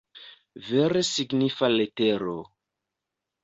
[0.69, 2.41] Vere signifa letero!